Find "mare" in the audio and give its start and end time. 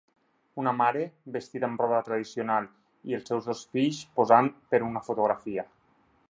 0.77-1.03